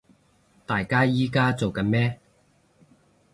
[0.65, 2.19] 大家依家做緊咩